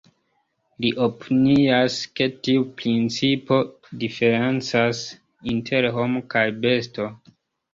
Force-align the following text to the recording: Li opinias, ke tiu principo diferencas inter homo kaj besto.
Li 0.83 0.89
opinias, 1.07 1.97
ke 2.19 2.27
tiu 2.47 2.63
principo 2.79 3.59
diferencas 4.05 5.03
inter 5.55 5.89
homo 5.99 6.25
kaj 6.37 6.47
besto. 6.67 7.11